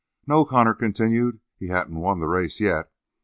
[0.25, 2.91] "No," Connor continues, "he hadn't won the race yet.